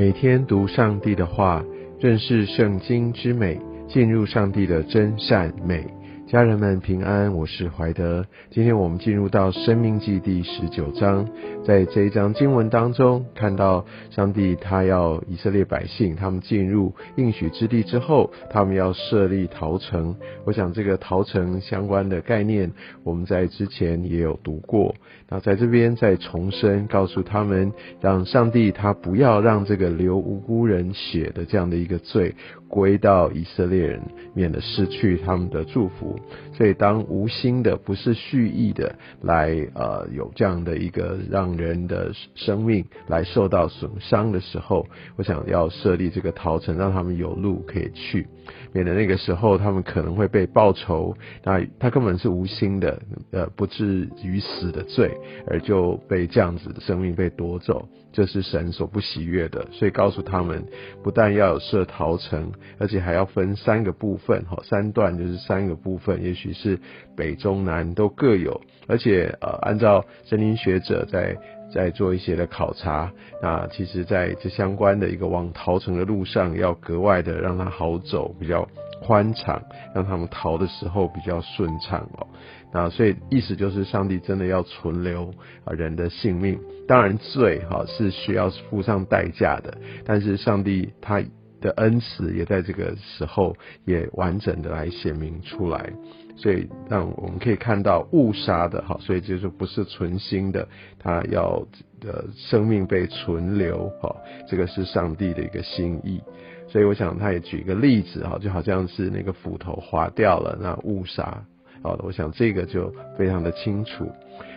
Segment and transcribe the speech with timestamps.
[0.00, 1.62] 每天读上帝的话，
[1.98, 5.86] 认识圣经之美，进入上帝的真善美。
[6.30, 8.24] 家人们平安，我是怀德。
[8.50, 11.28] 今天我们进入到《生命记》第十九章，
[11.66, 20.14] 在这一章经文当中，看到上帝他要以色列百姓他们进入应许之地之后，他们要设立陶城。
[20.44, 22.70] 我想这个陶城相关的概念，
[23.02, 24.94] 我们在之前也有读过。
[25.28, 32.36] 那在这边再重申，告诉他们，让上帝他不要让这个流无辜人血的这样的一个罪
[32.70, 34.00] 归到以色列人，
[34.32, 36.18] 免得失去他们的祝福。
[36.54, 48.28] 所以，当无心的、不是蓄意的来呃有这样的一个让人的生命来受到损伤的时候，我想要设立这个逃城，让他们有路可以去，
[48.72, 51.16] 免得那个时候他们可能会被报仇。
[51.42, 53.02] 那他根本是无心的，
[53.32, 55.10] 呃，不至于死的罪，
[55.46, 59.66] 而就被这样子的生命被夺走，这是神所不喜悦的。
[59.72, 60.64] 所以告诉他们，
[61.02, 66.22] 不但要有设逃城，而且还要分三个部分，哈，三段就是三个部分。
[66.22, 66.78] 也许是
[67.16, 71.36] 北中南都各有，而且呃，按照森林学者在
[71.72, 78.68] 在做一些的考察，那其实在这相关的一个往逃城的路上，要格外的让它好走，比较
[79.02, 79.62] 宽敞，
[79.94, 82.26] 让他们逃的时候比较顺畅哦。
[82.72, 91.22] 那所以意思就是，上帝真的要存留啊人的性命，当然罪哈是需要付上代价的，但是上帝他。
[91.60, 95.92] 的恩慈也在这个时候也完整的来显明出来，
[96.36, 100.66] 所以让我们可以看到误杀的哈，所以就是不是存心的，
[100.98, 101.66] 他要
[102.00, 104.16] 的生命被存留哈，
[104.48, 106.20] 这个是上帝的一个心意。
[106.66, 111.44] 所以我想他也举一个例子哈，就好像是那个斧头划掉了，那误杀，
[111.82, 114.10] 好，我想这个就非常的清楚。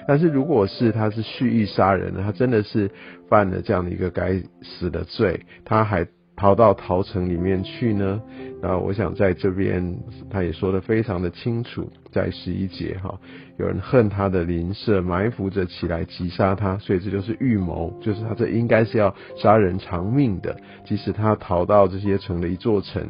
[0.08, 2.90] 但是如果是他是蓄意杀人，他真的是
[3.30, 6.08] 犯了这样的一个该死的罪，他还。
[6.44, 8.22] 逃到逃城里面去呢？
[8.62, 9.96] 那我想在这边，
[10.30, 13.18] 他也说的非常的清楚，在十一节哈，
[13.58, 20.58] 有人恨他的邻舍，埋伏着起来击杀他，所以这就是预谋，就是他这应该是要杀人偿命的。
[20.84, 23.02] 即使他逃到这些城的一座城，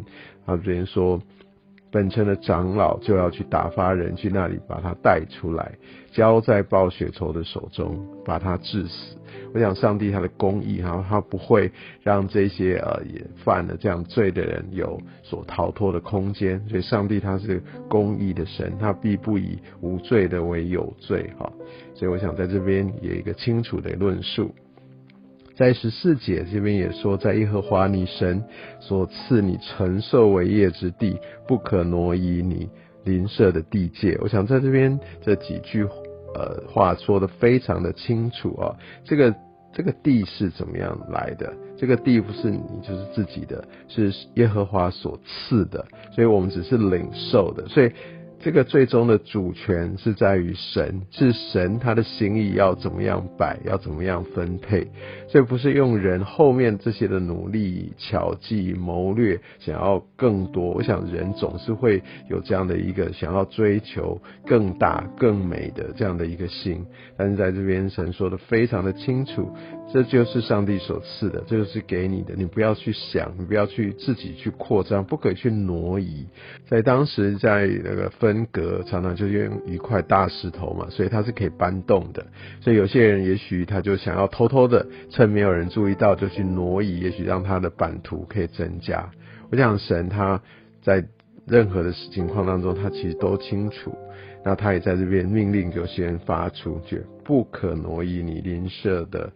[0.46, 1.20] 他这边说。
[1.94, 5.74] 本城的长老就要去打发人去那里把他带出来，
[6.12, 9.16] 交在暴雪仇的手中，把他致死。
[9.54, 11.72] 我想上帝他的公义哈，他不会
[12.02, 16.60] 让这些呃也犯了这样罪的人有所逃脱的空间。
[16.68, 21.54] 所以上帝他是公义的神，他必不以无罪的为有罪哈。
[21.94, 24.52] 所以我想在这边有一个清楚的论述。
[25.56, 28.44] 在十四节这边也说，在耶和华你神
[28.80, 32.68] 所赐你承受为业之地，不可挪移你
[33.04, 34.18] 邻舍的地界。
[34.22, 35.84] 我想在这边这几句
[36.34, 39.36] 呃话说的非常的清楚啊，这个
[39.72, 41.54] 这个地是怎么样来的？
[41.78, 47.92] 这个地不是你就是自己的，是耶和华所赐的，所以我们只是领受的，所以。
[48.44, 54.86] 这个最终的主权是在于神，是神他的心意要怎么样摆，要怎么样分配，
[55.30, 60.72] 所以不是用人后面这些的努力、巧计、谋略，想要更多。
[60.72, 66.86] 我想人总是会有这样的一个想要追求更大、更美的这样的一个心，
[67.18, 69.50] 但是在这边神说的非常的清楚，
[69.94, 76.28] 这就是上帝所赐的，这就是给你的，你不要去想，你不要去自己去扩张，不可以去挪移。
[76.68, 78.33] 在当时在那个分。
[78.34, 82.26] 分隔常常就用一块大石头嘛，所以它是可以搬动的。
[82.62, 89.12] 所以有些人也许他就想要偷偷的趁没有人注意到就去挪移，也许让他的版图可以增加。
[89.52, 90.42] 我想神他
[90.82, 91.06] 在
[91.46, 93.96] 任何的情况当中，他其实都清楚。
[94.44, 99.32] 那他也在这边命令有些人发出，就不可挪移你邻舍的。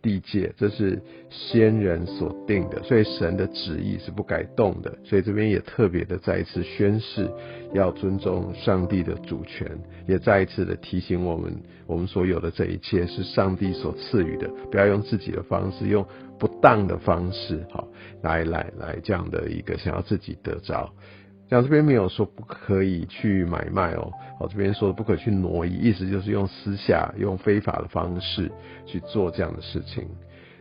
[0.00, 1.00] 地界这是
[1.30, 4.96] 先人所定的，所以神的旨意是不改动的。
[5.04, 7.28] 所以这边也特别的再一次宣誓，
[7.72, 9.66] 要尊重上帝的主权，
[10.06, 11.54] 也再一次的提醒我们，
[11.86, 16.06] 我们所有的这一切是上帝所赐予的，不要用自己的方式，用
[16.38, 17.88] 不当的方式，好
[18.22, 20.92] 来来来这样的一个想要自己得着。
[21.52, 24.10] 讲这边没有说不可以去买卖哦，
[24.40, 28.50] 哦这边说的不可去挪移，意思就是用私下、用非法的方式
[28.86, 30.08] 去做这样的事情。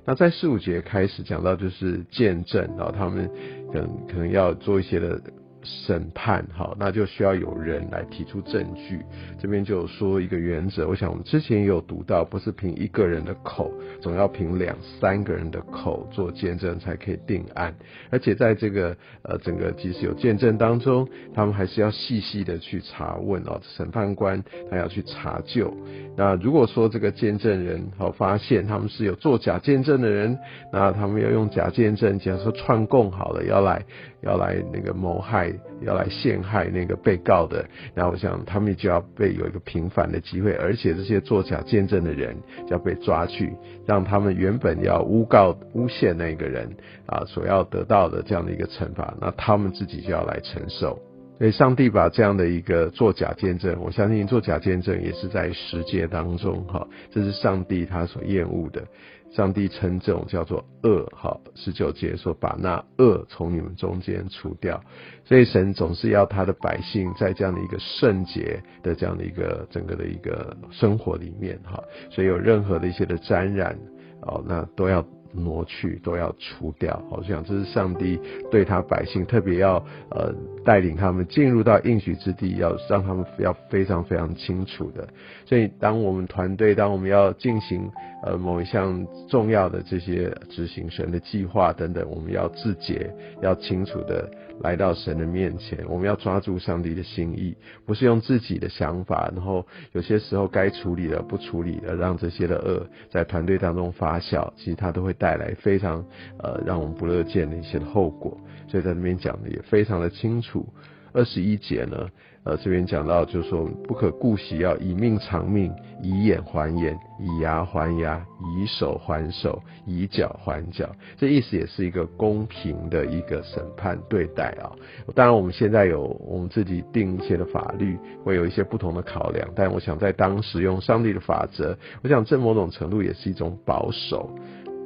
[0.04, 3.32] 那在四五节开始讲到就是见证，然后他们
[3.72, 5.18] 可能可能要做一些的
[5.63, 9.00] 审判，好，那就需要有人来提出证据。
[9.40, 13.72] 这边就说一个原则，我想我们之前也有读到，不是凭一个人的口，
[14.02, 17.74] 总要凭两三个人的口做见证才可以定案。
[18.10, 25.74] 而且在这个呃整个即使有见证当中，他们还是要细细的去查问哦，审判官他要去查究。
[26.18, 30.38] 那如果说这个见证人好发现他们是有做假见证的人，
[30.72, 33.84] 那他们要用假见证，假如说串供好了要来
[34.22, 35.52] 要来那个谋害。
[35.84, 37.66] 要来陷害那个被告的，
[37.96, 42.38] 那我想他们就要被有一个平反的机会，而且这些作假见证的人
[42.69, 43.52] 要被抓去，
[43.88, 46.69] 让他们原本要诬告诬陷那个人
[47.08, 51.00] 啊所要得到的这样的一个惩罚，那他们自己就要来承受。
[51.42, 58.86] 所以上帝把这样的一个作假见证，我相信作假见证也是在十诫当中哈，这是上帝他所厌恶的。
[59.32, 64.80] 上帝称这种叫做恶，好，十九节说把那恶从你们中间除掉，
[65.26, 73.76] 所以神总是要他的百姓在这样的一个圣洁的这样的一个整个的一个生活里面，哈，所以有任何的一些的沾染，
[74.22, 75.04] 哦，那都要。
[75.33, 78.19] 挪去都要除掉，好想这是上帝
[78.50, 79.75] 对他百姓特别要
[80.10, 80.33] 呃
[80.66, 85.07] 带领他们进入到应许之地，要让他们要非常非常清楚的。
[85.45, 87.89] 所以当我们团队当我们要进行
[88.24, 93.10] 呃某一项重要的这些执行神的计划等等，我们要自洁，
[93.42, 94.30] 要清楚的
[94.62, 97.56] 来到神的面前，我们要抓住上帝的心意，
[97.86, 105.16] 不是用自己的想法，然后有些时候该处理的不处理的，让这些的恶在团队当中发酵，其实它都会。
[105.22, 106.04] 带来非常
[106.40, 108.36] 呃让我们不乐见的一些后果，
[108.68, 110.66] 所以在那边讲的也非常的清楚。
[111.13, 112.10] 二十一节呢，
[112.44, 115.72] 呃这边讲到就是说不可顾惜，要以命偿命，
[116.02, 118.20] 以眼还眼，以牙还牙，
[118.58, 120.90] 以手还手，以脚还脚。
[121.18, 124.72] 这意思也是一个公平的一个审判对待啊。
[125.14, 134.30] 当然我们现在有我们自己定一些的法律，会有一些不同的考量，但我想在当时用上帝的法则，我想这某种程度也是一种保守。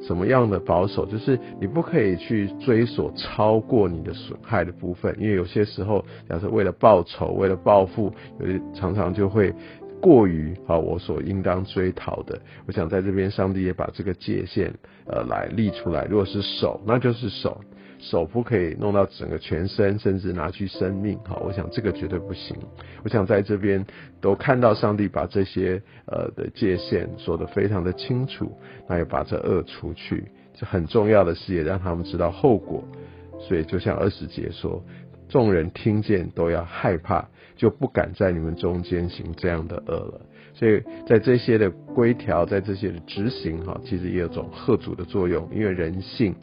[0.05, 9.53] 什么样的保守，就是你不可以去追索超过你的损害的部分，因为有些时候，假设为了报仇、为了报复，有些常常就会
[9.99, 12.39] 过于啊我所应当追讨的。
[12.67, 14.71] 我想在这边，上帝也把这个界限
[15.07, 17.59] 呃来立出来，如果是手，那就是手。
[17.99, 22.55] 手不可以弄到整个全身，甚至拿去生命，好，我想这个绝对不行。
[23.03, 23.85] 我想在这边
[24.21, 28.51] 都看到上帝把这些呃的界限说得非常的清楚，
[28.87, 32.83] 那也把这恶除去，这很重要的是也让他们知道后果。
[33.39, 34.83] 所以就像二十节说，
[35.27, 40.21] 众人听见都要害怕，就不敢在你们中间行这样的恶了。
[40.53, 46.35] 所以在这些的规条，在这些的执行，哈，其实也有种贺主的作用，因为人性。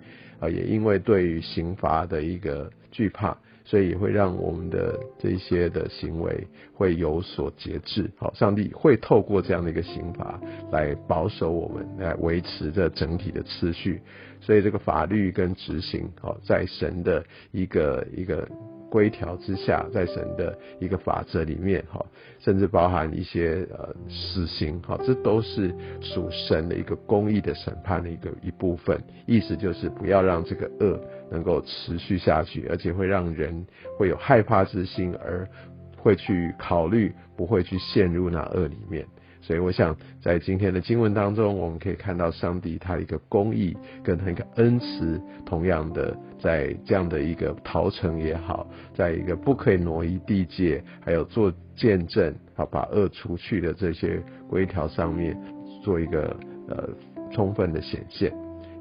[0.43, 6.45] 啊，也因为对于刑罚的一个惧怕，所以也会让我们的这些的行为
[6.75, 8.11] 会有所节制。
[8.19, 10.41] 好，上帝会透过这样的一个刑罚
[10.73, 14.03] 来保守我们，来维持着整体的秩序。
[14.41, 18.49] 所以这个法律跟执行，好，在神的一个一个。
[18.93, 22.05] 规条之下，在神的一个法则里面，哈，
[22.39, 29.03] 甚至包含一些呃死刑，哈，这都是属神的一个公义的审判的一个一部分。
[29.27, 31.01] 意思就是不要让这个恶
[31.31, 33.67] 能够持续下去，而且会让人
[33.97, 35.49] 会有害怕之心，而
[35.97, 39.07] 会去考虑不会去陷入那恶里面。
[39.43, 55.37] 所以，我想在今天的经文当中，我们可以看到上帝他一个公义跟他一个恩慈，同样的在这样的一个陶城也好，在一个不可以挪移地界，还有做见证啊，把恶除去的这些规条上面，
[55.83, 56.37] 做一个
[56.69, 56.89] 呃
[57.33, 58.33] 充分的显现。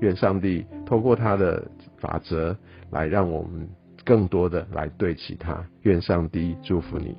[0.02, 2.56] 愿上帝透过他的法则
[2.92, 3.68] 来让我们
[4.06, 5.64] 更多的来对齐他。
[5.82, 7.18] 愿上帝祝福你。